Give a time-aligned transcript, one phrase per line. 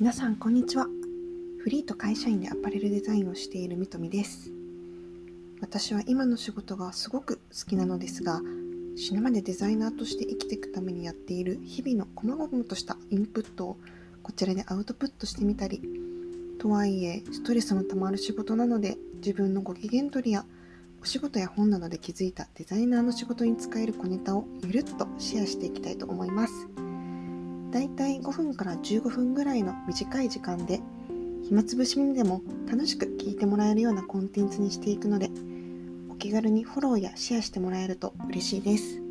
[0.00, 0.86] 皆さんこんにちは
[1.62, 4.50] フリーと会社員でアパレルデザインをしているみとみです
[5.60, 8.40] 私は今の仕事がすごく好きなのですが
[8.96, 13.76] 死ぬまでデザイナーとして生きていくためにやっている日々の細々としたインプットを
[14.22, 15.82] こちらでアウトプットしてみたり
[16.58, 20.46] とはいえストレスのたまる仕事なので自分のご機嫌取りや
[21.02, 26.89] お仕事や本などで気づいたデザイナーの仕事に使える小ネタをゆるっとシェアしていきたいと思います。
[27.70, 30.80] だいたい5分から15分ぐらいの短い時間で
[31.42, 35.30] 暇つぶしにでも楽しく聞いてもらえるようなコンテンツにしていくので
[36.10, 39.09] お気軽にフォローやシェアしてもらえると嬉しいです。